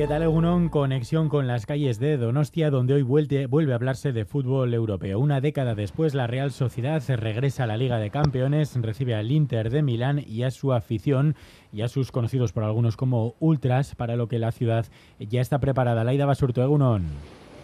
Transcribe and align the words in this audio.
¿Qué 0.00 0.06
tal, 0.06 0.22
Egunon? 0.22 0.70
Conexión 0.70 1.28
con 1.28 1.46
las 1.46 1.66
calles 1.66 1.98
de 1.98 2.16
Donostia, 2.16 2.70
donde 2.70 2.94
hoy 2.94 3.02
vuelve, 3.02 3.44
vuelve, 3.44 3.72
a 3.72 3.74
hablarse 3.74 4.12
de 4.12 4.24
fútbol 4.24 4.72
europeo. 4.72 5.18
Una 5.18 5.42
década 5.42 5.74
después, 5.74 6.14
la 6.14 6.26
Real 6.26 6.52
Sociedad 6.52 7.02
regresa 7.06 7.64
a 7.64 7.66
la 7.66 7.76
Liga 7.76 7.98
de 7.98 8.08
Campeones, 8.08 8.74
recibe 8.80 9.14
al 9.14 9.30
Inter 9.30 9.68
de 9.68 9.82
Milán 9.82 10.24
y 10.26 10.44
a 10.44 10.52
su 10.52 10.72
afición 10.72 11.36
y 11.70 11.82
a 11.82 11.88
sus 11.88 12.12
conocidos 12.12 12.54
por 12.54 12.64
algunos 12.64 12.96
como 12.96 13.34
ultras, 13.40 13.94
para 13.94 14.16
lo 14.16 14.26
que 14.26 14.38
la 14.38 14.52
ciudad 14.52 14.86
ya 15.18 15.42
está 15.42 15.58
preparada. 15.58 16.02
Laida 16.02 16.24
Basurto, 16.24 16.62
Egunon. 16.62 17.02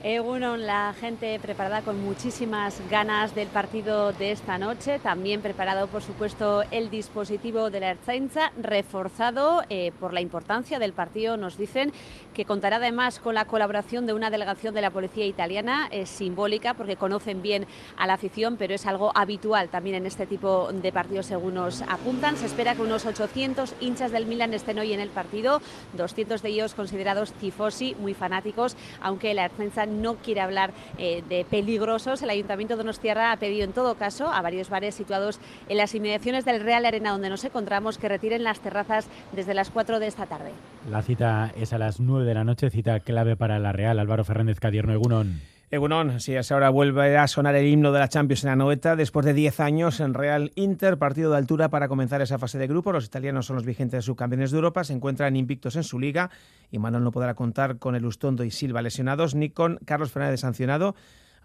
Egunon, 0.07 0.69
la 0.69 0.95
gente 0.95 1.37
preparada 1.41 1.83
con 1.83 2.01
muchísimas 2.01 2.81
ganas 2.89 3.35
del 3.35 3.49
partido 3.49 4.13
de 4.13 4.31
esta 4.31 4.57
noche. 4.57 5.01
También 5.01 5.43
preparado, 5.43 5.89
por 5.89 6.01
supuesto, 6.01 6.63
el 6.71 6.91
dispositivo 6.91 7.71
de 7.71 7.81
la 7.81 7.91
Erzainza, 7.91 8.53
reforzado 8.57 9.65
eh, 9.69 9.91
por 9.99 10.13
la 10.13 10.21
importancia 10.21 10.79
del 10.79 10.93
partido. 10.93 11.37
Nos 11.37 11.59
dicen 11.59 11.93
que 12.35 12.45
contará 12.45 12.77
además 12.77 13.19
con 13.19 13.35
la 13.35 13.47
colaboración 13.47 14.07
de 14.07 14.13
una 14.13 14.31
delegación 14.31 14.75
de 14.75 14.83
la 14.83 14.93
policía 14.93 15.27
italiana, 15.27 15.89
es 15.91 16.09
simbólica 16.09 16.75
porque 16.75 16.95
conocen 16.95 17.43
bien 17.43 17.67
a 17.97 18.07
la 18.07 18.15
afición, 18.15 18.59
pero 18.59 18.75
es 18.75 18.87
algo 18.87 19.11
habitual 19.13 19.71
también 19.71 19.97
en 19.97 20.07
este 20.07 20.27
tipo 20.27 20.69
de 20.73 20.93
partidos, 20.93 21.27
según 21.27 21.55
nos 21.55 21.83
apuntan. 21.83 22.37
Se 22.37 22.47
espera 22.47 22.77
que 22.77 22.83
unos 22.83 23.07
800 23.07 23.75
hinchas 23.81 24.13
del 24.13 24.27
Milan 24.27 24.55
estén 24.55 24.79
hoy 24.79 24.93
en 24.93 25.01
el 25.01 25.09
partido, 25.09 25.61
200 25.95 26.43
de 26.43 26.49
ellos 26.51 26.75
considerados 26.75 27.33
tifosi, 27.33 27.97
muy 27.97 28.15
fanáticos, 28.15 28.77
aunque 29.01 29.35
la 29.35 29.47
Erzainza 29.47 29.85
no 29.97 30.17
quiere 30.17 30.41
hablar 30.41 30.73
eh, 30.99 31.23
de 31.29 31.45
peligrosos. 31.45 32.23
El 32.23 32.31
Ayuntamiento 32.31 32.77
de 32.77 32.85
ha 33.11 33.37
pedido 33.37 33.65
en 33.65 33.73
todo 33.73 33.95
caso 33.97 34.29
a 34.29 34.43
varios 34.43 34.71
bares 34.71 34.95
situados 34.95 35.41
en 35.69 35.77
las 35.77 35.95
inmediaciones 35.95 36.45
del 36.45 36.61
Real 36.61 36.87
Arena 36.87 37.11
donde 37.11 37.31
nos 37.31 37.45
encontramos 37.45 37.99
que 37.99 38.09
retiren 38.09 38.45
las 38.45 38.61
terrazas 38.61 39.09
desde 39.33 39.55
las 39.55 39.71
4 39.71 39.99
de 39.99 40.07
esta 40.07 40.27
tarde. 40.27 40.51
La 40.91 41.03
cita 41.03 41.53
es 41.57 41.73
a 41.73 41.79
las 41.79 42.01
9 42.01 42.25
de 42.25 42.35
la 42.35 42.45
noche, 42.45 42.71
cita 42.71 43.01
clave 43.01 43.37
para 43.37 43.59
la 43.59 43.73
Real. 43.73 43.99
Álvaro 43.99 44.25
Fernández 44.25 44.61
Cadierno, 44.61 44.93
Egunon. 44.93 45.56
Egunon, 45.69 46.21
sí, 46.21 46.33
ahora 46.37 46.71
vuelve 46.71 47.19
a 47.19 47.27
sonar 47.27 47.57
el 47.57 47.67
himno 47.67 47.91
de 47.91 47.99
la 47.99 48.09
Champions 48.09 48.45
en 48.45 48.51
la 48.51 48.57
noeta 48.57 48.95
después 48.95 49.27
de 49.27 49.35
10 49.35 49.59
años 49.59 49.99
en 49.99 50.15
Real 50.15 50.53
Inter, 50.55 50.97
partido 50.97 51.33
de 51.33 51.39
altura 51.39 51.71
para 51.71 51.89
comenzar 51.89 52.23
esa 52.23 52.39
fase 52.39 52.57
de 52.57 52.69
grupo. 52.69 52.93
Los 52.93 53.07
italianos 53.07 53.47
son 53.47 53.57
los 53.57 53.65
vigentes 53.65 54.05
subcampeones 54.05 54.53
de 54.53 54.59
Europa, 54.59 54.85
se 54.85 54.93
encuentran 54.93 55.35
invictos 55.35 55.75
en 55.75 55.83
su 55.83 55.99
liga 55.99 56.31
y 56.71 56.79
Manuel 56.79 57.03
no 57.03 57.11
podrá 57.11 57.35
contar 57.35 57.79
con 57.79 57.97
el 57.97 58.07
Ustondo 58.07 58.45
y 58.45 58.53
Silva 58.53 58.81
lesionados 58.81 59.35
ni 59.35 59.51
con 59.51 59.81
Carlos 59.85 60.13
Fernández 60.13 60.39
sancionado. 60.39 60.95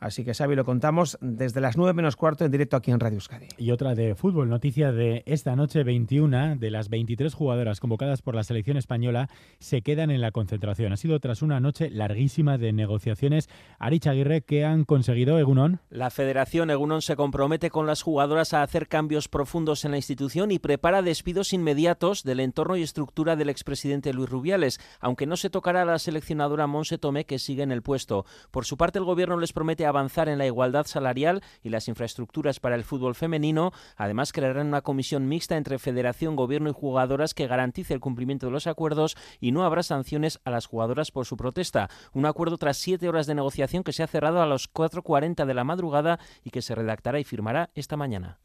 Así 0.02 0.26
que, 0.26 0.34
Xavi, 0.34 0.56
lo 0.56 0.66
contamos 0.66 1.20
desde 1.22 1.62
las 1.62 1.78
9 1.78 1.94
menos 1.94 2.16
cuarto 2.16 2.44
en 2.44 2.52
directo 2.52 2.76
aquí 2.76 2.90
en 2.90 3.00
Radio 3.00 3.18
Euskadi. 3.18 3.48
Y 3.58 3.70
otra 3.70 3.94
de 3.94 4.16
fútbol, 4.16 4.50
noticia 4.50 4.92
de 4.92 5.22
esta 5.28 5.56
noche 5.56 5.84
21 5.84 6.56
de 6.56 6.72
las 6.72 6.90
23 6.90 7.32
jugadoras 7.36 7.80
convocadas 7.80 8.24
por 8.24 8.34
la 8.34 8.44
selección 8.44 8.78
española 8.78 9.30
se 9.60 9.84
quedan 9.84 10.10
en 10.10 10.20
la 10.20 10.32
concentración. 10.32 10.92
Ha 10.92 10.98
sido 10.98 11.20
tras 11.20 11.44
una 11.44 11.60
noche 11.60 11.92
larguísima 11.92 12.58
de 12.58 12.74
negociaciones. 12.74 13.48
Arich 13.78 14.08
Aguirre, 14.08 14.42
¿qué 14.42 14.66
han 14.66 14.86
conseguido, 14.86 15.38
Egunon? 15.38 15.82
La 15.92 16.10
Federación 16.10 16.72
Egunon 16.72 17.04
se 17.04 17.16
compromete 17.16 17.70
con 17.70 17.86
las 17.86 18.02
jugadoras 18.02 18.56
a 18.56 18.64
hacer 18.64 18.88
cambios 18.88 19.28
profundos 19.28 19.86
en 19.86 19.92
la 19.92 19.98
institución 19.98 20.50
y 20.50 20.58
prepara 20.58 21.04
despidos 21.04 21.54
inmediatos 21.54 22.24
del 22.24 22.40
entorno 22.40 22.76
y 22.76 22.82
estructura 22.82 23.36
del 23.36 23.50
expresidente 23.50 24.14
Luis 24.14 24.32
Rubiales, 24.32 24.80
aunque 25.00 25.28
no 25.28 25.38
se 25.38 25.52
tocará 25.52 25.84
a 25.84 25.86
la 25.86 26.00
seleccionadora 26.00 26.66
Monse 26.66 26.98
Tomé, 26.98 27.26
que 27.26 27.38
sigue 27.38 27.62
en 27.62 27.72
el 27.72 27.84
puesto. 27.84 28.26
Por 28.50 28.66
su 28.66 28.78
parte, 28.78 28.98
el 28.98 29.06
gobierno 29.06 29.38
les 29.38 29.54
promete 29.54 29.86
avanzar 29.92 30.28
en 30.28 30.38
la 30.38 30.46
igualdad 30.46 30.86
salarial 30.86 31.42
y 31.64 31.70
las 31.70 31.88
infraestructuras 31.88 32.60
para 32.60 32.76
el 32.76 32.84
fútbol 32.84 33.16
femenino. 33.16 33.72
Además, 33.96 34.34
crearán 34.34 34.68
una 34.68 34.82
comisión 34.82 35.28
mixta 35.28 35.58
entre 35.58 35.80
federación, 35.80 36.36
gobierno 36.36 36.70
y 36.70 36.74
jugadoras 36.74 37.34
que 37.34 37.48
garantice 37.48 37.94
el 37.94 38.00
cumplimiento 38.00 38.48
de 38.48 38.52
los 38.52 38.68
acuerdos 38.68 39.16
y 39.40 39.52
no 39.52 39.64
habrá 39.64 39.84
sanciones 39.84 40.40
a 40.44 40.52
las 40.52 40.66
jugadoras 40.66 41.12
por 41.12 41.26
su 41.26 41.38
protesta. 41.38 41.90
Un 42.14 42.26
acuerdo 42.26 42.58
tras 42.58 42.78
siete 42.78 43.08
horas 43.08 43.28
de 43.28 43.36
negociación 43.36 43.84
que 43.84 43.94
se 43.94 44.04
ha 44.04 44.08
cerrado 44.08 44.42
a 44.42 44.48
las 44.48 44.72
4.40 44.72 45.46
de 45.46 45.54
la 45.54 45.64
madrugada 45.64 46.20
y 46.44 46.50
que 46.50 46.62
se 46.62 46.76
redactará 46.76 47.20
y 47.20 47.24
firmará 47.24 47.70
esta 47.76 47.98
mañana. 47.98 48.40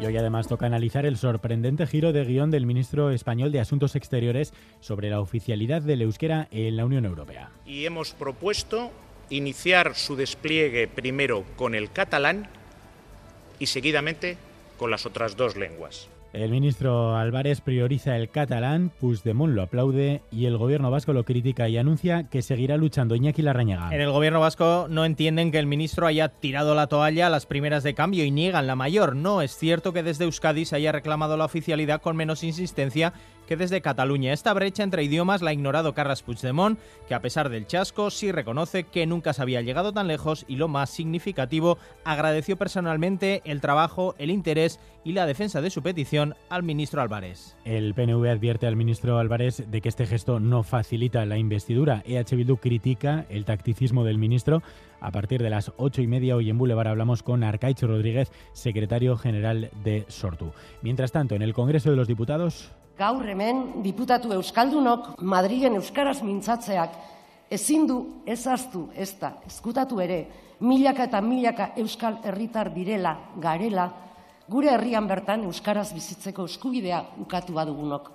Y 0.00 0.06
hoy 0.06 0.16
además 0.16 0.48
toca 0.48 0.64
analizar 0.64 1.04
el 1.04 1.18
sorprendente 1.18 1.86
giro 1.86 2.14
de 2.14 2.24
guion 2.24 2.50
del 2.50 2.64
ministro 2.64 3.10
español 3.10 3.52
de 3.52 3.60
Asuntos 3.60 3.96
Exteriores 3.96 4.54
sobre 4.80 5.10
la 5.10 5.20
oficialidad 5.20 5.82
del 5.82 6.00
euskera 6.00 6.48
en 6.50 6.78
la 6.78 6.86
Unión 6.86 7.04
Europea. 7.04 7.50
Y 7.66 7.84
hemos 7.84 8.12
propuesto 8.14 8.90
iniciar 9.28 9.94
su 9.94 10.16
despliegue 10.16 10.88
primero 10.88 11.44
con 11.54 11.74
el 11.74 11.92
catalán 11.92 12.48
y 13.58 13.66
seguidamente 13.66 14.38
con 14.78 14.90
las 14.90 15.04
otras 15.04 15.36
dos 15.36 15.56
lenguas. 15.56 16.08
El 16.32 16.50
ministro 16.52 17.16
Álvarez 17.16 17.60
prioriza 17.60 18.16
el 18.16 18.28
catalán, 18.28 18.92
Puigdemont 19.00 19.52
lo 19.52 19.62
aplaude 19.62 20.22
y 20.30 20.46
el 20.46 20.58
gobierno 20.58 20.88
vasco 20.88 21.12
lo 21.12 21.24
critica 21.24 21.68
y 21.68 21.76
anuncia 21.76 22.28
que 22.28 22.40
seguirá 22.40 22.76
luchando 22.76 23.16
Iñaki 23.16 23.42
Larrañaga. 23.42 23.92
En 23.92 24.00
el 24.00 24.12
gobierno 24.12 24.38
vasco 24.38 24.86
no 24.88 25.04
entienden 25.04 25.50
que 25.50 25.58
el 25.58 25.66
ministro 25.66 26.06
haya 26.06 26.28
tirado 26.28 26.76
la 26.76 26.86
toalla 26.86 27.26
a 27.26 27.30
las 27.30 27.46
primeras 27.46 27.82
de 27.82 27.94
cambio 27.94 28.24
y 28.24 28.30
niegan 28.30 28.68
la 28.68 28.76
mayor. 28.76 29.16
No 29.16 29.42
es 29.42 29.56
cierto 29.56 29.92
que 29.92 30.04
desde 30.04 30.24
Euskadi 30.24 30.66
se 30.66 30.76
haya 30.76 30.92
reclamado 30.92 31.36
la 31.36 31.46
oficialidad 31.46 32.00
con 32.00 32.16
menos 32.16 32.44
insistencia 32.44 33.12
que 33.50 33.56
desde 33.56 33.80
Cataluña. 33.80 34.32
Esta 34.32 34.54
brecha 34.54 34.84
entre 34.84 35.02
idiomas 35.02 35.42
la 35.42 35.50
ha 35.50 35.52
ignorado 35.52 35.92
Carles 35.92 36.22
Puigdemont, 36.22 36.78
que 37.08 37.14
a 37.16 37.20
pesar 37.20 37.48
del 37.48 37.66
chasco 37.66 38.08
sí 38.10 38.30
reconoce 38.30 38.84
que 38.84 39.06
nunca 39.06 39.32
se 39.32 39.42
había 39.42 39.60
llegado 39.60 39.92
tan 39.92 40.06
lejos 40.06 40.44
y 40.46 40.54
lo 40.54 40.68
más 40.68 40.88
significativo, 40.88 41.76
agradeció 42.04 42.56
personalmente 42.56 43.42
el 43.44 43.60
trabajo, 43.60 44.14
el 44.18 44.30
interés 44.30 44.78
y 45.02 45.14
la 45.14 45.26
defensa 45.26 45.60
de 45.60 45.70
su 45.70 45.82
petición 45.82 46.36
al 46.48 46.62
ministro 46.62 47.02
Álvarez. 47.02 47.56
El 47.64 47.92
PNV 47.92 48.24
advierte 48.28 48.68
al 48.68 48.76
ministro 48.76 49.18
Álvarez 49.18 49.64
de 49.68 49.80
que 49.80 49.88
este 49.88 50.06
gesto 50.06 50.38
no 50.38 50.62
facilita 50.62 51.26
la 51.26 51.36
investidura. 51.36 52.04
EH 52.06 52.36
Bildu 52.36 52.58
critica 52.58 53.26
el 53.30 53.44
tacticismo 53.44 54.04
del 54.04 54.18
ministro. 54.18 54.62
A 55.00 55.10
partir 55.10 55.42
de 55.42 55.50
las 55.50 55.72
ocho 55.76 56.02
y 56.02 56.06
media 56.06 56.36
hoy 56.36 56.50
en 56.50 56.58
Boulevard 56.58 56.86
hablamos 56.86 57.24
con 57.24 57.42
Arcaicho 57.42 57.88
Rodríguez, 57.88 58.30
secretario 58.52 59.16
general 59.16 59.72
de 59.82 60.04
Sortu. 60.06 60.52
Mientras 60.82 61.10
tanto, 61.10 61.34
en 61.34 61.42
el 61.42 61.52
Congreso 61.52 61.90
de 61.90 61.96
los 61.96 62.06
Diputados... 62.06 62.70
Gaur 63.00 63.24
hemen 63.32 63.80
diputatu 63.80 64.34
euskaldunok 64.36 65.22
Madrilen 65.24 65.78
euskaraz 65.78 66.18
mintzatzeak 66.20 66.98
ezin 67.56 67.86
du 67.88 67.96
ezaztu 68.28 68.82
ez 68.92 69.14
da 69.22 69.30
eskutatu 69.48 70.02
ere 70.04 70.18
milaka 70.60 71.06
eta 71.08 71.22
milaka 71.24 71.70
euskal 71.80 72.18
herritar 72.28 72.68
direla 72.74 73.14
garela 73.40 73.86
gure 74.52 74.74
herrian 74.74 75.08
bertan 75.08 75.46
euskaraz 75.48 75.94
bizitzeko 75.94 76.44
eskubidea 76.44 77.00
ukatu 77.24 77.56
badugunok. 77.56 78.10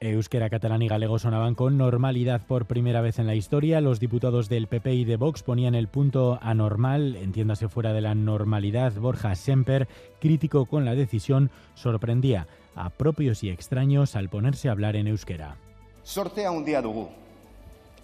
Euskera, 0.00 0.48
catalán 0.48 0.82
y 0.82 0.88
galego 0.88 1.18
sonaban 1.18 1.56
con 1.56 1.76
normalidad 1.76 2.46
por 2.46 2.66
primera 2.66 3.00
vez 3.00 3.18
en 3.18 3.26
la 3.26 3.34
historia. 3.34 3.80
Los 3.80 3.98
diputados 3.98 4.48
del 4.48 4.68
PP 4.68 4.94
y 4.94 5.04
de 5.04 5.16
Vox 5.16 5.42
ponían 5.42 5.74
el 5.74 5.88
punto 5.88 6.38
anormal, 6.40 7.16
entiéndase 7.16 7.68
fuera 7.68 7.92
de 7.92 8.02
la 8.02 8.14
normalidad. 8.14 8.92
Borja 8.92 9.34
Semper, 9.34 9.88
crítico 10.20 10.66
con 10.66 10.84
la 10.84 10.94
decisión, 10.94 11.50
sorprendía 11.74 12.46
a 12.74 12.90
propios 12.90 13.42
y 13.42 13.50
extraños 13.50 14.16
al 14.16 14.28
ponerse 14.28 14.68
a 14.68 14.72
hablar 14.72 14.96
en 14.96 15.08
euskera. 15.08 15.56
Sortea 16.04 16.50
handia 16.50 16.82
dugu. 16.82 17.08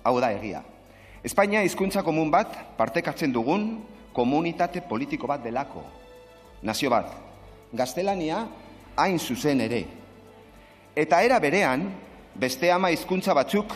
Hau 0.03 0.21
da 0.21 0.33
egia. 0.33 0.63
Espainia 1.25 1.63
hizkuntza 1.65 2.03
komun 2.05 2.31
bat 2.31 2.77
partekatzen 2.77 3.33
dugun 3.33 3.85
komunitate 4.13 4.83
politiko 4.85 5.27
bat 5.27 5.43
delako. 5.43 5.85
Nazio 6.63 6.91
bat. 6.91 7.09
Gaztelania 7.73 8.45
hain 8.97 9.19
zuzen 9.19 9.61
ere. 9.65 9.87
Eta 10.95 11.23
era 11.25 11.41
berean, 11.41 11.89
beste 12.35 12.71
ama 12.71 12.91
hizkuntza 12.93 13.35
batzuk 13.35 13.73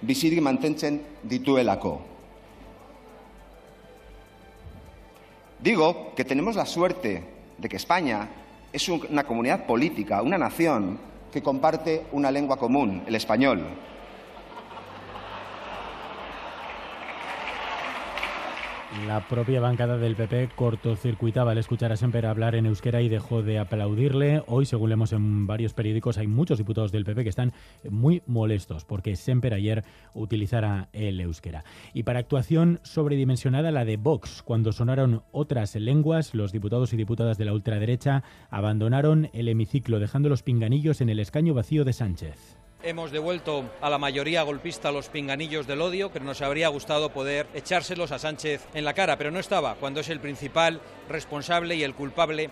bizirik 0.00 0.40
mantentzen 0.42 1.00
dituelako. 1.22 2.00
Digo 5.60 6.14
que 6.14 6.24
tenemos 6.24 6.56
la 6.56 6.64
suerte 6.64 7.22
de 7.58 7.68
que 7.68 7.76
España 7.76 8.28
es 8.72 8.88
una 8.88 9.24
comunidad 9.24 9.66
política, 9.66 10.22
una 10.22 10.38
nación 10.38 10.98
que 11.32 11.42
comparte 11.42 12.06
una 12.12 12.30
lengua 12.30 12.56
común, 12.56 13.02
el 13.06 13.14
español. 13.14 13.64
La 19.06 19.28
propia 19.28 19.60
bancada 19.60 19.98
del 19.98 20.16
PP 20.16 20.50
cortocircuitaba 20.56 21.52
al 21.52 21.58
escuchar 21.58 21.92
a 21.92 21.96
Semper 21.96 22.26
hablar 22.26 22.56
en 22.56 22.66
euskera 22.66 23.00
y 23.00 23.08
dejó 23.08 23.40
de 23.40 23.60
aplaudirle. 23.60 24.42
Hoy, 24.48 24.66
según 24.66 24.88
leemos 24.88 25.12
en 25.12 25.46
varios 25.46 25.74
periódicos, 25.74 26.18
hay 26.18 26.26
muchos 26.26 26.58
diputados 26.58 26.90
del 26.90 27.04
PP 27.04 27.22
que 27.22 27.28
están 27.28 27.52
muy 27.88 28.20
molestos 28.26 28.84
porque 28.84 29.14
Semper 29.14 29.54
ayer 29.54 29.84
utilizara 30.12 30.88
el 30.92 31.20
euskera. 31.20 31.62
Y 31.94 32.02
para 32.02 32.18
actuación 32.18 32.80
sobredimensionada 32.82 33.70
la 33.70 33.84
de 33.84 33.96
Vox, 33.96 34.42
cuando 34.42 34.72
sonaron 34.72 35.22
otras 35.30 35.76
lenguas, 35.76 36.34
los 36.34 36.50
diputados 36.50 36.92
y 36.92 36.96
diputadas 36.96 37.38
de 37.38 37.44
la 37.44 37.52
ultraderecha 37.52 38.24
abandonaron 38.50 39.30
el 39.32 39.46
hemiciclo 39.46 40.00
dejando 40.00 40.28
los 40.28 40.42
pinganillos 40.42 41.00
en 41.00 41.10
el 41.10 41.20
escaño 41.20 41.54
vacío 41.54 41.84
de 41.84 41.92
Sánchez. 41.92 42.60
Hemos 42.82 43.10
devuelto 43.10 43.64
a 43.82 43.90
la 43.90 43.98
mayoría 43.98 44.42
golpista 44.42 44.90
los 44.90 45.10
pinganillos 45.10 45.66
del 45.66 45.82
odio, 45.82 46.10
que 46.10 46.18
nos 46.18 46.40
habría 46.40 46.68
gustado 46.68 47.10
poder 47.10 47.46
echárselos 47.52 48.10
a 48.10 48.18
Sánchez 48.18 48.66
en 48.72 48.86
la 48.86 48.94
cara, 48.94 49.18
pero 49.18 49.30
no 49.30 49.38
estaba, 49.38 49.74
cuando 49.74 50.00
es 50.00 50.08
el 50.08 50.18
principal 50.18 50.80
responsable 51.06 51.76
y 51.76 51.82
el 51.82 51.94
culpable 51.94 52.48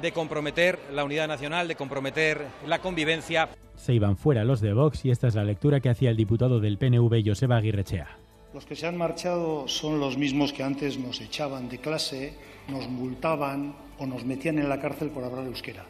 de 0.00 0.12
comprometer 0.12 0.78
la 0.92 1.02
unidad 1.02 1.26
nacional, 1.26 1.66
de 1.66 1.74
comprometer 1.74 2.46
la 2.64 2.78
convivencia. 2.78 3.48
Se 3.74 3.92
iban 3.92 4.16
fuera 4.16 4.44
los 4.44 4.60
de 4.60 4.72
Vox 4.72 5.04
y 5.04 5.10
esta 5.10 5.26
es 5.26 5.34
la 5.34 5.42
lectura 5.42 5.80
que 5.80 5.88
hacía 5.88 6.10
el 6.10 6.16
diputado 6.16 6.60
del 6.60 6.78
PNV, 6.78 7.20
Joseba 7.26 7.56
Aguirrechea. 7.56 8.16
Los 8.54 8.64
que 8.64 8.76
se 8.76 8.86
han 8.86 8.96
marchado 8.96 9.66
son 9.66 9.98
los 9.98 10.16
mismos 10.16 10.52
que 10.52 10.62
antes 10.62 10.96
nos 10.96 11.20
echaban 11.20 11.68
de 11.68 11.78
clase, 11.78 12.34
nos 12.68 12.86
multaban 12.86 13.74
o 13.98 14.06
nos 14.06 14.24
metían 14.24 14.60
en 14.60 14.68
la 14.68 14.80
cárcel 14.80 15.10
por 15.10 15.24
hablar 15.24 15.46
euskera. 15.46 15.84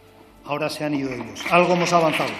Ahora 0.44 0.70
se 0.70 0.82
han 0.84 0.94
ido 0.94 1.12
ellos. 1.12 1.44
Algo 1.50 1.74
hemos 1.74 1.92
avanzado. 1.92 2.30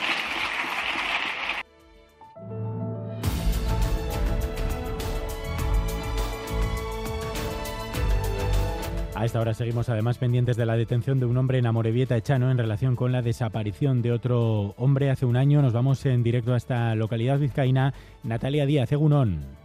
A 9.23 9.25
esta 9.25 9.39
hora 9.39 9.55
seguimos 9.55 9.89
además 9.89 10.19
pendientes 10.19 10.57
de 10.57 10.67
la 10.67 10.77
detención 10.77 11.21
de 11.21 11.27
un 11.27 11.37
hombre 11.37 11.59
en 11.59 11.67
Amorebieta 11.67 12.17
Echano 12.17 12.51
en 12.51 12.59
relación 12.59 12.97
con 12.97 13.13
la 13.13 13.23
desaparición 13.23 14.03
de 14.03 14.11
otro 14.11 14.75
hombre 14.77 15.11
hace 15.11 15.27
un 15.27 15.37
año. 15.37 15.63
Nos 15.63 15.73
vamos 15.73 16.05
en 16.07 16.25
directo 16.25 16.55
a 16.55 16.57
esta 16.57 16.93
localidad 16.97 17.39
vizcaína. 17.39 17.95
Natalia 18.25 18.67
Díaz, 18.67 18.91
Egunón. 18.91 19.62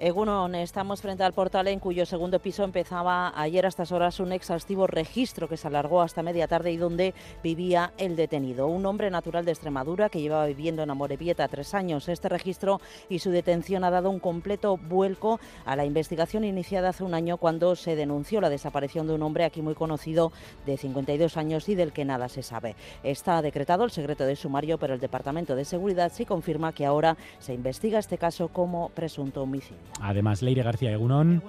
Egunon, 0.00 0.54
estamos 0.54 1.02
frente 1.02 1.24
al 1.24 1.32
portal 1.32 1.66
en 1.66 1.80
cuyo 1.80 2.06
segundo 2.06 2.38
piso 2.38 2.62
empezaba 2.62 3.32
ayer 3.34 3.64
a 3.66 3.68
estas 3.68 3.90
horas 3.90 4.20
un 4.20 4.30
exhaustivo 4.30 4.86
registro 4.86 5.48
que 5.48 5.56
se 5.56 5.66
alargó 5.66 6.02
hasta 6.02 6.22
media 6.22 6.46
tarde 6.46 6.70
y 6.70 6.76
donde 6.76 7.14
vivía 7.42 7.92
el 7.98 8.14
detenido, 8.14 8.68
un 8.68 8.86
hombre 8.86 9.10
natural 9.10 9.44
de 9.44 9.50
Extremadura 9.50 10.08
que 10.08 10.20
llevaba 10.20 10.46
viviendo 10.46 10.84
en 10.84 10.90
Amorebieta 10.90 11.48
tres 11.48 11.74
años. 11.74 12.08
Este 12.08 12.28
registro 12.28 12.80
y 13.08 13.18
su 13.18 13.32
detención 13.32 13.82
ha 13.82 13.90
dado 13.90 14.08
un 14.08 14.20
completo 14.20 14.76
vuelco 14.76 15.40
a 15.64 15.74
la 15.74 15.84
investigación 15.84 16.44
iniciada 16.44 16.90
hace 16.90 17.02
un 17.02 17.14
año 17.14 17.36
cuando 17.36 17.74
se 17.74 17.96
denunció 17.96 18.40
la 18.40 18.50
desaparición 18.50 19.08
de 19.08 19.14
un 19.14 19.22
hombre 19.24 19.42
aquí 19.42 19.62
muy 19.62 19.74
conocido 19.74 20.30
de 20.64 20.76
52 20.76 21.36
años 21.36 21.68
y 21.68 21.74
del 21.74 21.92
que 21.92 22.04
nada 22.04 22.28
se 22.28 22.44
sabe. 22.44 22.76
Está 23.02 23.42
decretado 23.42 23.82
el 23.82 23.90
secreto 23.90 24.26
de 24.26 24.36
sumario, 24.36 24.78
pero 24.78 24.94
el 24.94 25.00
Departamento 25.00 25.56
de 25.56 25.64
Seguridad 25.64 26.12
sí 26.14 26.24
confirma 26.24 26.72
que 26.72 26.86
ahora 26.86 27.16
se 27.40 27.52
investiga 27.52 27.98
este 27.98 28.16
caso 28.16 28.46
como 28.46 28.90
presunto 28.90 29.42
homicidio. 29.42 29.87
Además, 30.00 30.42
Leire 30.42 30.62
García 30.62 30.92
Egunón, 30.92 31.42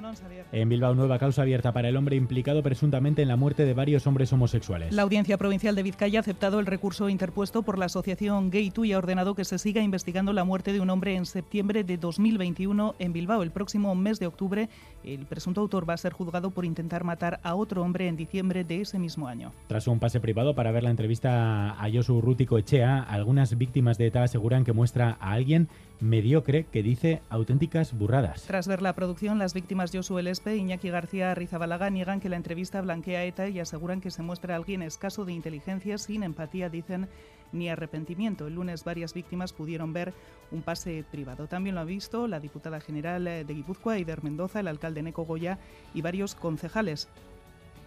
en 0.51 0.69
Bilbao 0.69 0.95
nueva 0.95 1.19
causa 1.19 1.41
abierta 1.43 1.73
para 1.73 1.89
el 1.89 1.97
hombre 1.97 2.15
implicado 2.15 2.63
presuntamente 2.63 3.21
en 3.21 3.27
la 3.27 3.35
muerte 3.35 3.65
de 3.65 3.73
varios 3.73 4.07
hombres 4.07 4.31
homosexuales. 4.33 4.93
La 4.93 5.03
Audiencia 5.03 5.37
Provincial 5.37 5.75
de 5.75 5.83
Vizcaya 5.83 6.19
ha 6.19 6.21
aceptado 6.21 6.59
el 6.59 6.65
recurso 6.65 7.09
interpuesto 7.09 7.61
por 7.61 7.77
la 7.77 7.85
asociación 7.85 8.49
Gay 8.49 8.69
y 8.83 8.93
ha 8.93 8.97
ordenado 8.97 9.35
que 9.35 9.45
se 9.45 9.57
siga 9.57 9.81
investigando 9.81 10.31
la 10.31 10.43
muerte 10.43 10.71
de 10.73 10.79
un 10.79 10.89
hombre 10.89 11.15
en 11.15 11.25
septiembre 11.25 11.83
de 11.83 11.97
2021 11.97 12.95
en 12.99 13.13
Bilbao. 13.13 13.43
El 13.43 13.51
próximo 13.51 13.93
mes 13.95 14.19
de 14.19 14.27
octubre, 14.27 14.69
el 15.03 15.25
presunto 15.25 15.61
autor 15.61 15.89
va 15.89 15.95
a 15.95 15.97
ser 15.97 16.13
juzgado 16.13 16.51
por 16.51 16.65
intentar 16.65 17.03
matar 17.03 17.39
a 17.43 17.55
otro 17.55 17.81
hombre 17.81 18.07
en 18.07 18.15
diciembre 18.15 18.63
de 18.63 18.81
ese 18.81 18.99
mismo 18.99 19.27
año. 19.27 19.51
Tras 19.67 19.87
un 19.87 19.99
pase 19.99 20.19
privado 20.19 20.55
para 20.55 20.71
ver 20.71 20.83
la 20.83 20.91
entrevista 20.91 21.71
a 21.71 21.91
Josu 21.91 22.21
Rútico 22.21 22.57
Echea, 22.57 22.99
algunas 23.01 23.57
víctimas 23.57 23.97
de 23.97 24.07
ETA 24.07 24.23
aseguran 24.23 24.63
que 24.63 24.73
muestra 24.73 25.17
a 25.19 25.31
alguien 25.31 25.67
mediocre 25.99 26.65
que 26.65 26.83
dice 26.83 27.21
auténticas 27.29 27.97
burradas. 27.97 28.28
Tras 28.47 28.67
ver 28.67 28.81
la 28.81 28.93
producción, 28.93 29.39
las 29.39 29.53
víctimas 29.53 29.91
Josu 29.93 30.17
Elespe 30.19 30.51
e 30.51 30.57
Iñaki 30.57 30.89
García 30.89 31.33
Rizabalaga 31.35 31.89
niegan 31.89 32.19
que 32.19 32.29
la 32.29 32.35
entrevista 32.35 32.81
blanquea 32.81 33.23
ETA 33.25 33.47
y 33.49 33.59
aseguran 33.59 34.01
que 34.01 34.11
se 34.11 34.23
muestra 34.23 34.55
alguien 34.55 34.81
escaso 34.81 35.25
de 35.25 35.33
inteligencia, 35.33 35.97
sin 35.97 36.23
empatía, 36.23 36.69
dicen, 36.69 37.07
ni 37.51 37.69
arrepentimiento. 37.69 38.47
El 38.47 38.55
lunes 38.55 38.83
varias 38.83 39.13
víctimas 39.13 39.53
pudieron 39.53 39.93
ver 39.93 40.13
un 40.51 40.61
pase 40.61 41.03
privado. 41.11 41.47
También 41.47 41.75
lo 41.75 41.81
ha 41.81 41.85
visto 41.85 42.27
la 42.27 42.39
diputada 42.39 42.79
general 42.79 43.23
de 43.23 43.45
Guipúzcoa, 43.47 43.97
Eider 43.97 44.23
Mendoza, 44.23 44.59
el 44.59 44.67
alcalde 44.67 45.01
Neco 45.01 45.25
Goya 45.25 45.57
y 45.93 46.01
varios 46.01 46.35
concejales 46.35 47.07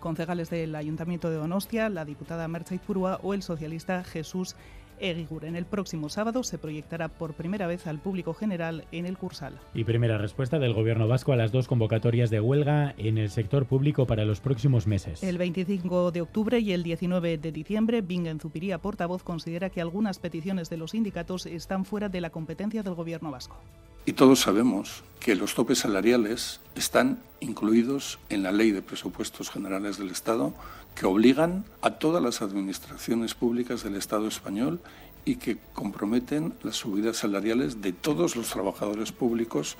concejales 0.00 0.50
del 0.50 0.74
Ayuntamiento 0.74 1.30
de 1.30 1.36
Donostia, 1.36 1.88
la 1.88 2.04
diputada 2.04 2.48
Mercha 2.48 2.74
Purua 2.84 3.20
o 3.22 3.34
el 3.34 3.42
socialista 3.42 4.02
Jesús 4.02 4.56
en 5.02 5.56
el 5.56 5.66
próximo 5.66 6.08
sábado 6.08 6.44
se 6.44 6.58
proyectará 6.58 7.08
por 7.08 7.34
primera 7.34 7.66
vez 7.66 7.86
al 7.88 7.98
público 7.98 8.34
general 8.34 8.84
en 8.92 9.06
el 9.06 9.18
Cursal. 9.18 9.58
Y 9.74 9.82
primera 9.82 10.16
respuesta 10.16 10.60
del 10.60 10.74
Gobierno 10.74 11.08
vasco 11.08 11.32
a 11.32 11.36
las 11.36 11.50
dos 11.50 11.66
convocatorias 11.66 12.30
de 12.30 12.40
huelga 12.40 12.94
en 12.98 13.18
el 13.18 13.30
sector 13.30 13.66
público 13.66 14.06
para 14.06 14.24
los 14.24 14.40
próximos 14.40 14.86
meses. 14.86 15.22
El 15.22 15.38
25 15.38 16.12
de 16.12 16.20
octubre 16.20 16.60
y 16.60 16.72
el 16.72 16.84
19 16.84 17.38
de 17.38 17.52
diciembre, 17.52 18.00
Bingen 18.00 18.38
Zupiría, 18.38 18.78
portavoz, 18.78 19.24
considera 19.24 19.70
que 19.70 19.80
algunas 19.80 20.20
peticiones 20.20 20.70
de 20.70 20.76
los 20.76 20.92
sindicatos 20.92 21.46
están 21.46 21.84
fuera 21.84 22.08
de 22.08 22.20
la 22.20 22.30
competencia 22.30 22.84
del 22.84 22.94
Gobierno 22.94 23.32
vasco. 23.32 23.56
Y 24.04 24.14
todos 24.14 24.40
sabemos 24.40 25.04
que 25.20 25.36
los 25.36 25.54
topes 25.54 25.78
salariales 25.78 26.60
están 26.74 27.20
incluidos 27.38 28.18
en 28.30 28.42
la 28.42 28.50
Ley 28.50 28.72
de 28.72 28.82
Presupuestos 28.82 29.50
Generales 29.50 29.96
del 29.96 30.10
Estado 30.10 30.54
que 30.94 31.06
obligan 31.06 31.64
a 31.80 31.92
todas 31.92 32.22
las 32.22 32.42
administraciones 32.42 33.34
públicas 33.34 33.82
del 33.82 33.96
Estado 33.96 34.28
español 34.28 34.80
y 35.24 35.36
que 35.36 35.58
comprometen 35.74 36.54
las 36.62 36.76
subidas 36.76 37.18
salariales 37.18 37.80
de 37.80 37.92
todos 37.92 38.36
los 38.36 38.48
trabajadores 38.48 39.12
públicos 39.12 39.76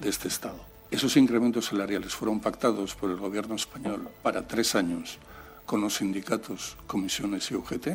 de 0.00 0.08
este 0.08 0.28
Estado. 0.28 0.58
Esos 0.90 1.16
incrementos 1.16 1.66
salariales 1.66 2.14
fueron 2.14 2.40
pactados 2.40 2.94
por 2.94 3.10
el 3.10 3.16
Gobierno 3.16 3.54
español 3.54 4.08
para 4.22 4.48
tres 4.48 4.74
años 4.74 5.18
con 5.64 5.80
los 5.80 5.96
sindicatos, 5.96 6.76
comisiones 6.88 7.50
y 7.50 7.54
UGT 7.54 7.88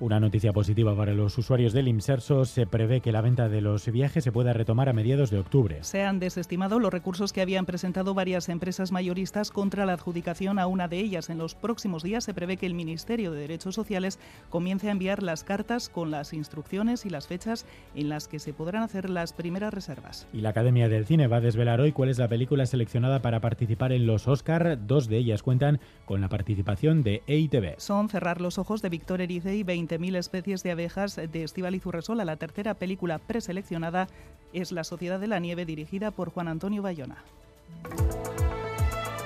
una 0.00 0.20
noticia 0.20 0.52
positiva 0.52 0.96
para 0.96 1.14
los 1.14 1.36
usuarios 1.38 1.72
del 1.72 1.88
IMSERSO. 1.88 2.44
Se 2.44 2.66
prevé 2.66 3.00
que 3.00 3.12
la 3.12 3.20
venta 3.20 3.48
de 3.48 3.60
los 3.60 3.90
viajes 3.90 4.24
se 4.24 4.32
pueda 4.32 4.52
retomar 4.52 4.88
a 4.88 4.92
mediados 4.92 5.30
de 5.30 5.38
octubre. 5.38 5.78
Se 5.82 6.02
han 6.02 6.18
desestimado 6.18 6.78
los 6.78 6.92
recursos 6.92 7.32
que 7.32 7.40
habían 7.40 7.66
presentado 7.66 8.14
varias 8.14 8.48
empresas 8.48 8.92
mayoristas 8.92 9.50
contra 9.50 9.86
la 9.86 9.94
adjudicación 9.94 10.58
a 10.58 10.66
una 10.66 10.88
de 10.88 10.98
ellas. 10.98 11.30
En 11.30 11.38
los 11.38 11.54
próximos 11.54 12.02
días 12.02 12.24
se 12.24 12.34
prevé 12.34 12.56
que 12.56 12.66
el 12.66 12.74
Ministerio 12.74 13.32
de 13.32 13.40
Derechos 13.40 13.74
Sociales 13.74 14.18
comience 14.50 14.88
a 14.88 14.92
enviar 14.92 15.22
las 15.22 15.44
cartas 15.44 15.88
con 15.88 16.10
las 16.10 16.32
instrucciones 16.32 17.06
y 17.06 17.10
las 17.10 17.26
fechas 17.26 17.66
en 17.94 18.08
las 18.08 18.28
que 18.28 18.38
se 18.38 18.52
podrán 18.52 18.82
hacer 18.82 19.10
las 19.10 19.32
primeras 19.32 19.72
reservas. 19.72 20.26
Y 20.32 20.40
la 20.40 20.50
Academia 20.50 20.88
del 20.88 21.06
Cine 21.06 21.26
va 21.26 21.36
a 21.36 21.40
desvelar 21.40 21.80
hoy 21.80 21.92
cuál 21.92 22.10
es 22.10 22.18
la 22.18 22.28
película 22.28 22.66
seleccionada 22.66 23.22
para 23.22 23.40
participar 23.40 23.92
en 23.92 24.06
los 24.06 24.28
Oscar. 24.28 24.78
Dos 24.86 25.08
de 25.08 25.18
ellas 25.18 25.42
cuentan 25.42 25.80
con 26.04 26.20
la 26.20 26.28
participación 26.28 27.02
de 27.02 27.22
EITV. 27.26 27.78
Son 27.78 28.08
Cerrar 28.08 28.40
los 28.40 28.58
ojos 28.58 28.82
de 28.82 28.88
Víctor 28.88 29.20
Erice 29.20 29.56
y 29.56 29.64
20.000 29.86 30.16
especies 30.16 30.62
de 30.62 30.70
abejas 30.72 31.16
de 31.16 31.42
Estival 31.42 31.80
Zurresola. 31.80 32.24
La 32.24 32.36
tercera 32.36 32.74
película 32.74 33.18
preseleccionada 33.18 34.08
es 34.52 34.72
La 34.72 34.84
Sociedad 34.84 35.20
de 35.20 35.26
la 35.26 35.38
Nieve, 35.38 35.64
dirigida 35.64 36.10
por 36.10 36.30
Juan 36.30 36.48
Antonio 36.48 36.82
Bayona. 36.82 37.16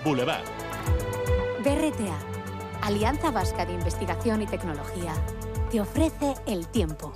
Boulevard. 0.05 0.45
BRTA, 1.63 2.19
Alianza 2.83 3.31
Vasca 3.31 3.67
de 3.67 3.75
Investigación 3.75 4.43
y 4.43 4.47
Tecnología, 4.47 5.13
te 5.71 5.81
ofrece 5.81 6.35
el 6.47 6.67
tiempo. 6.69 7.13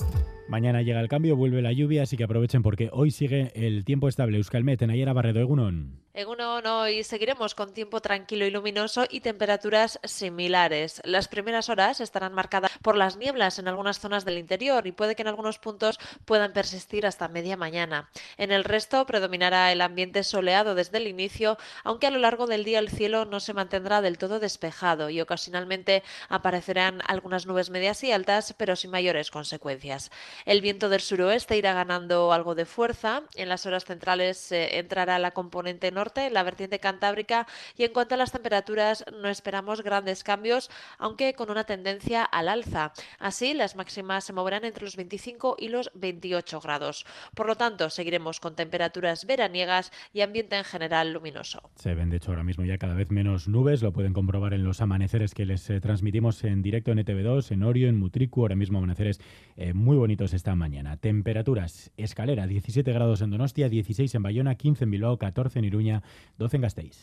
Mañana 0.49 0.83
llega 0.83 1.01
el 1.01 1.09
cambio, 1.09 1.37
vuelve 1.37 1.63
la 1.63 1.73
lluvia, 1.73 2.03
así 2.03 2.17
que 2.17 2.25
aprovechen 2.25 2.63
porque 2.63 2.91
hoy 2.93 3.11
sigue 3.11 3.53
el 3.55 3.85
tiempo 3.85 4.09
estable. 4.09 4.37
Euskalmet, 4.37 4.83
en 4.83 4.91
Ayera 4.91 5.15
Barredo, 5.15 5.41
Egunon. 5.41 6.04
En 6.17 6.29
uno 6.29 6.61
hoy 6.83 7.03
seguiremos 7.03 7.57
con 7.57 7.75
tiempo 7.75 8.01
tranquilo 8.01 8.47
y 8.47 8.51
luminoso 8.53 9.05
y 9.11 9.19
temperaturas 9.19 9.99
similares. 10.05 11.03
Las 11.05 11.27
primeras 11.27 11.69
horas 11.69 12.01
estarán 12.01 12.33
marcadas 12.33 12.71
por 12.83 12.95
las 12.97 13.17
nieblas 13.17 13.59
en 13.59 13.67
algunas 13.67 13.99
zonas 13.99 14.25
del 14.25 14.39
interior 14.39 14.87
y 14.87 14.93
puede 14.93 15.17
que 15.17 15.23
en 15.23 15.29
algunos 15.29 15.59
puntos 15.59 15.99
puedan 16.25 16.53
persistir 16.53 17.05
hasta 17.05 17.27
media 17.27 17.57
mañana. 17.57 18.11
En 18.37 18.53
el 18.53 18.63
resto 18.63 19.05
predominará 19.07 19.73
el 19.73 19.81
ambiente 19.81 20.23
soleado 20.23 20.77
desde 20.77 20.99
el 20.99 21.09
inicio, 21.09 21.59
aunque 21.83 22.07
a 22.07 22.13
lo 22.13 22.21
largo 22.21 22.47
del 22.47 22.63
día 22.63 22.79
el 22.79 22.91
cielo 22.91 23.25
no 23.25 23.41
se 23.41 23.53
mantendrá 23.53 24.01
del 24.01 24.17
todo 24.17 24.39
despejado 24.39 25.11
y 25.11 25.21
ocasionalmente 25.21 26.05
aparecerán 26.29 27.01
algunas 27.09 27.45
nubes 27.47 27.71
medias 27.71 28.05
y 28.05 28.13
altas, 28.13 28.55
pero 28.57 28.77
sin 28.77 28.93
mayores 28.93 29.33
consecuencias. 29.33 30.13
El 30.45 30.61
viento 30.61 30.89
del 30.89 31.01
suroeste 31.01 31.57
irá 31.57 31.73
ganando 31.73 32.33
algo 32.33 32.55
de 32.55 32.67
fuerza. 32.67 33.25
En 33.35 33.49
las 33.49 33.67
horas 33.67 33.85
centrales 33.85 34.53
entrará 34.53 35.19
la 35.19 35.33
componente 35.33 35.91
norte 35.91 36.04
norte, 36.05 36.29
la 36.29 36.43
vertiente 36.43 36.81
cantábrica 36.81 37.47
y 37.79 37.85
en 37.85 37.93
cuanto 37.93 38.15
a 38.15 38.19
las 38.19 38.31
temperaturas 38.31 39.07
no 39.23 39.29
esperamos 39.29 39.83
grandes 39.83 40.23
cambios, 40.23 40.71
aunque 40.99 41.33
con 41.33 41.51
una 41.51 41.65
tendencia 41.65 42.25
al 42.25 42.49
alza. 42.49 42.93
Así, 43.19 43.55
las 43.55 43.75
máximas 43.75 44.25
se 44.25 44.35
moverán 44.35 44.67
entre 44.67 44.85
los 44.85 44.97
25 44.97 45.57
y 45.59 45.69
los 45.69 45.91
28 45.95 46.61
grados. 46.61 47.07
Por 47.35 47.47
lo 47.47 47.57
tanto, 47.57 47.89
seguiremos 47.89 48.39
con 48.39 48.55
temperaturas 48.55 49.25
veraniegas 49.25 49.93
y 50.13 50.21
ambiente 50.21 50.57
en 50.57 50.65
general 50.65 51.13
luminoso. 51.15 51.71
Se 51.77 51.95
ven, 51.95 52.11
de 52.11 52.19
hecho, 52.19 52.33
ahora 52.33 52.45
mismo 52.45 52.65
ya 52.67 52.77
cada 52.77 52.95
vez 52.95 53.11
menos 53.11 53.49
nubes, 53.49 53.83
lo 53.83 53.93
pueden 53.93 54.13
comprobar 54.13 54.53
en 54.53 54.65
los 54.65 54.83
amaneceres 54.83 55.33
que 55.33 55.47
les 55.47 55.71
eh, 55.71 55.81
transmitimos 55.81 56.45
en 56.45 56.61
directo 56.61 56.93
en 56.93 56.99
ETV2, 56.99 57.51
en 57.51 57.63
Orio, 57.63 57.89
en 57.89 57.99
Mutricu, 57.99 58.43
ahora 58.43 58.57
mismo 58.57 58.77
amaneceres 58.77 59.21
eh, 59.57 59.73
muy 59.73 59.97
bonitos 59.97 60.35
esta 60.35 60.55
mañana. 60.55 60.99
Temperaturas, 60.99 61.93
escalera, 61.97 62.47
17 62.47 62.93
grados 62.93 63.23
en 63.23 63.31
Donostia, 63.31 63.71
16 63.71 64.15
en 64.15 64.23
Bayona, 64.23 64.55
15 64.57 64.85
en 64.85 64.91
Bilbao, 64.91 65.17
14 65.17 65.61
en 65.61 65.65
Iruña, 65.65 65.94
12 66.39 66.57
en 66.57 66.67
Gasteiz. 66.67 66.99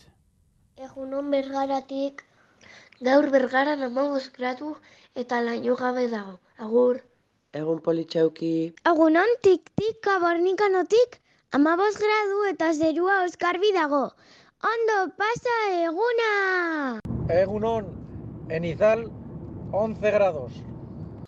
Egunon 0.78 1.30
bergaratik, 1.32 2.24
gaur 3.00 3.30
bergaran 3.30 3.84
amabos 3.84 4.32
gradu 4.38 4.76
eta 5.16 5.42
laino 5.42 5.76
gabe 5.76 6.08
dago. 6.10 6.40
Agur. 6.58 7.02
Egun 7.54 7.82
politxauki. 7.86 8.74
Egunon 8.88 9.36
tik-tik 9.44 10.00
kabornikanotik, 10.08 11.20
amabos 11.52 11.96
gradu 12.00 12.46
eta 12.50 12.74
zerua 12.74 13.24
oskarbi 13.26 13.74
dago. 13.76 14.04
Ondo, 14.72 14.98
pasa 15.18 15.56
eguna! 15.84 17.00
Egunon, 17.34 17.88
en 18.50 18.66
Izal, 18.66 19.08
11 19.72 20.12
grados. 20.12 20.52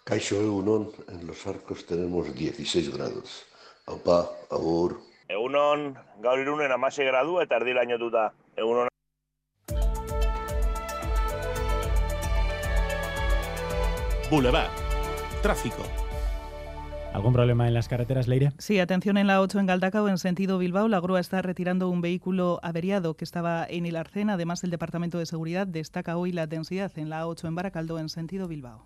Caixo 0.05 0.35
Egunon, 0.41 0.91
en 1.07 1.25
los 1.27 1.47
arcos 1.47 1.85
tenemos 1.85 2.33
16 2.35 2.93
grados. 2.95 3.45
Aupa, 3.85 4.29
agur. 4.51 5.01
Egunon, 5.33 5.95
gaur 6.21 6.39
irunen 6.39 6.71
amase 6.75 7.05
gradu 7.07 7.39
eta 7.41 7.57
erdi 7.57 7.73
lainotuta. 7.73 8.27
Egunon. 8.55 8.87
Boulevard. 14.29 14.69
Tráfico. 15.41 15.83
¿Algún 17.13 17.33
problema 17.33 17.67
en 17.67 17.73
las 17.73 17.87
carreteras, 17.87 18.27
Leire? 18.27 18.51
Sí, 18.59 18.79
atención 18.79 19.17
en 19.17 19.25
la 19.25 19.41
8 19.41 19.59
en 19.59 19.65
Galdacao, 19.65 20.07
en 20.07 20.19
sentido 20.19 20.59
Bilbao. 20.59 20.87
La 20.87 20.99
grúa 20.99 21.19
está 21.19 21.41
retirando 21.41 21.89
un 21.89 22.01
vehículo 22.01 22.59
averiado 22.61 23.15
que 23.15 23.25
estaba 23.25 23.65
en 23.67 23.87
el 23.87 23.95
Arcén. 23.95 24.29
Además, 24.29 24.63
el 24.63 24.69
Departamento 24.69 25.17
de 25.17 25.25
Seguridad 25.25 25.65
destaca 25.65 26.15
hoy 26.15 26.31
la 26.31 26.45
densidad 26.45 26.91
en 26.95 27.09
la 27.09 27.27
8 27.27 27.47
en 27.47 27.55
Baracaldo, 27.55 27.97
en 27.97 28.09
sentido 28.09 28.47
Bilbao. 28.47 28.85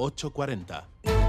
840. 0.00 1.19